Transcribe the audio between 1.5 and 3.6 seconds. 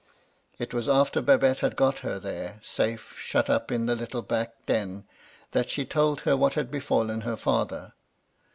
had got her there, safe shut